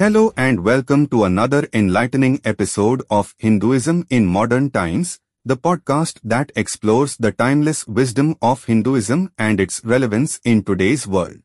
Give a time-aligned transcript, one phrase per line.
[0.00, 6.50] Hello and welcome to another enlightening episode of Hinduism in Modern Times, the podcast that
[6.56, 11.42] explores the timeless wisdom of Hinduism and its relevance in today's world.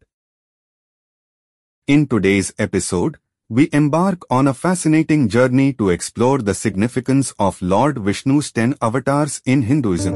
[1.86, 3.18] In today's episode,
[3.49, 9.41] we embark on a fascinating journey to explore the significance of Lord Vishnu's ten avatars
[9.45, 10.13] in Hinduism.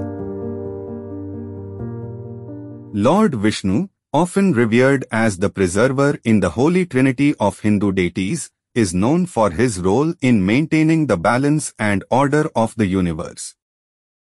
[2.94, 8.94] Lord Vishnu, often revered as the preserver in the Holy Trinity of Hindu deities, is
[8.94, 13.56] known for his role in maintaining the balance and order of the universe.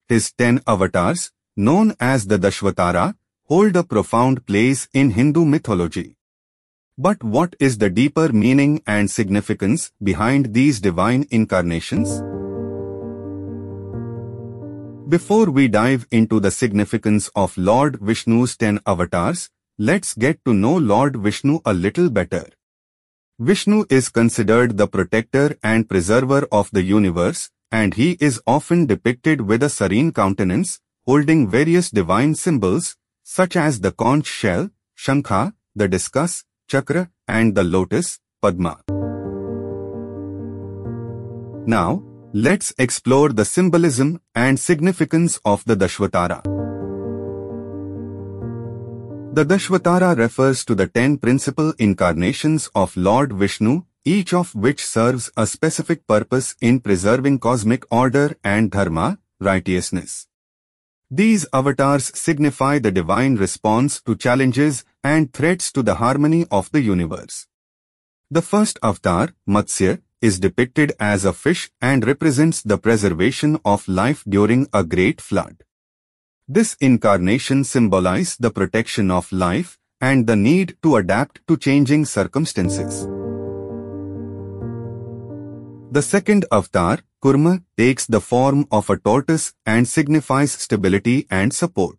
[0.08, 6.16] His ten avatars, known as the Dashavatara, hold a profound place in Hindu mythology.
[6.98, 12.23] But what is the deeper meaning and significance behind these divine incarnations?
[15.08, 20.75] Before we dive into the significance of Lord Vishnu's ten avatars, let's get to know
[20.75, 22.50] Lord Vishnu a little better.
[23.39, 29.42] Vishnu is considered the protector and preserver of the universe, and he is often depicted
[29.42, 35.88] with a serene countenance, holding various divine symbols, such as the conch shell, shankha, the
[35.88, 38.81] discus, chakra, and the lotus, Padma.
[41.67, 42.03] Now,
[42.34, 46.56] let's explore the symbolism and significance of the Dashavatara.
[49.38, 55.30] The Dashavatara refers to the ten principal incarnations of Lord Vishnu, each of which serves
[55.38, 60.26] a specific purpose in preserving cosmic order and dharma, righteousness.
[61.12, 66.82] These avatars signify the divine response to challenges and threats to the harmony of the
[66.82, 67.46] universe.
[68.32, 74.24] The first avatar, Matsya, is depicted as a fish and represents the preservation of life
[74.28, 75.64] during a great flood.
[76.50, 83.06] This incarnation symbolizes the protection of life and the need to adapt to changing circumstances.
[85.91, 91.97] The second avatar, Kurma, takes the form of a tortoise and signifies stability and support.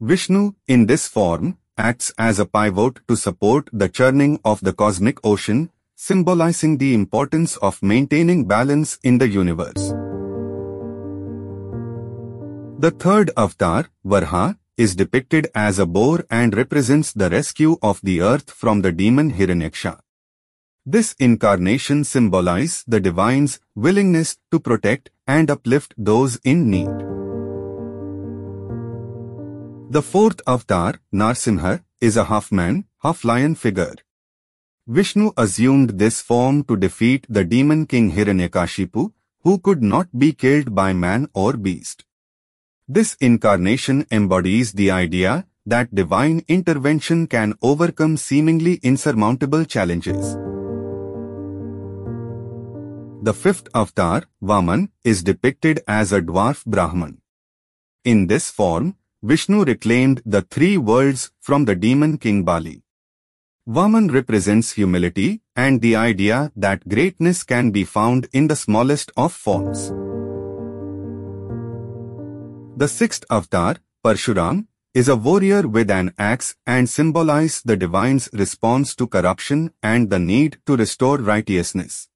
[0.00, 5.18] Vishnu, in this form, acts as a pivot to support the churning of the cosmic
[5.26, 9.92] ocean, symbolizing the importance of maintaining balance in the universe.
[12.82, 18.20] The third avatar, Varaha, is depicted as a boar and represents the rescue of the
[18.20, 20.00] earth from the demon Hiranyaksha.
[20.84, 26.90] This incarnation symbolizes the divine's willingness to protect and uplift those in need.
[29.92, 33.94] The fourth avatar, Narsimha, is a half-man, half-lion figure.
[34.88, 39.12] Vishnu assumed this form to defeat the demon king Hiranyakashipu,
[39.44, 42.04] who could not be killed by man or beast.
[42.88, 50.34] This incarnation embodies the idea that divine intervention can overcome seemingly insurmountable challenges.
[53.22, 57.18] The fifth avatar, Vaman, is depicted as a dwarf Brahman.
[58.04, 62.82] In this form, Vishnu reclaimed the three worlds from the demon king Bali.
[63.68, 69.32] Vaman represents humility and the idea that greatness can be found in the smallest of
[69.32, 69.92] forms.
[72.82, 78.96] The sixth avatar, Parshuram, is a warrior with an axe and symbolizes the divine's response
[78.96, 82.08] to corruption and the need to restore righteousness.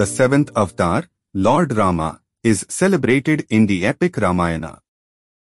[0.00, 4.80] The seventh avatar, Lord Rama, is celebrated in the epic Ramayana.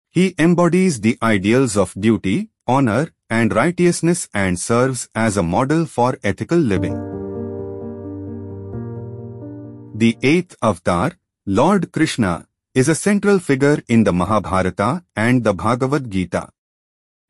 [0.08, 6.16] He embodies the ideals of duty, honor, and righteousness and serves as a model for
[6.22, 6.94] ethical living.
[9.96, 16.10] The eighth avatar, Lord Krishna is a central figure in the Mahabharata and the Bhagavad
[16.10, 16.50] Gita.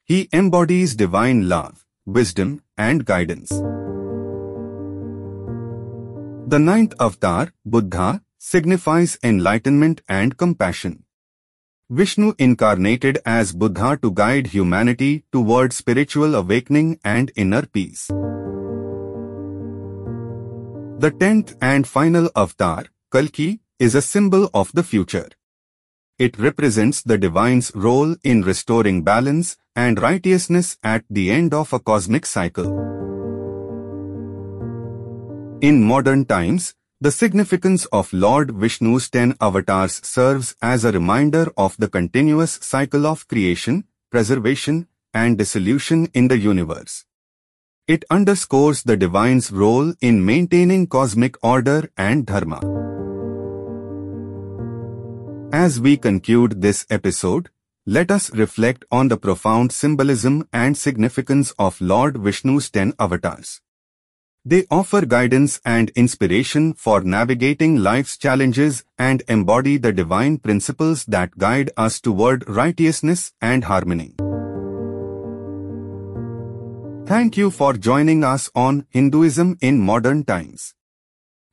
[0.04, 3.50] He embodies divine love, wisdom, and guidance.
[6.48, 11.04] The ninth avatar, Buddha, signifies enlightenment and compassion.
[11.88, 18.08] Vishnu incarnated as Buddha to guide humanity toward spiritual awakening and inner peace.
[20.98, 25.28] The tenth and final avatar, Kalki, is a symbol of the future.
[26.18, 31.78] It represents the divine's role in restoring balance and righteousness at the end of a
[31.78, 32.68] cosmic cycle.
[35.62, 41.74] In modern times, the significance of Lord Vishnu's ten avatars serves as a reminder of
[41.78, 47.06] the continuous cycle of creation, preservation, and dissolution in the universe.
[47.88, 52.79] It underscores the divine's role in maintaining cosmic order and dharma.
[55.52, 57.50] As we conclude this episode,
[57.84, 63.60] let us reflect on the profound symbolism and significance of Lord Vishnu's ten avatars.
[64.44, 71.36] They offer guidance and inspiration for navigating life's challenges and embody the divine principles that
[71.36, 74.14] guide us toward righteousness and harmony.
[77.06, 80.74] Thank you for joining us on Hinduism in Modern Times.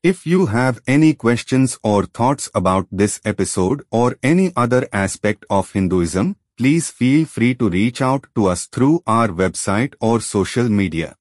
[0.08, 5.74] If you have any questions or thoughts about this episode or any other aspect of
[5.74, 11.18] Hinduism, please feel free to reach out to us through our website or social media.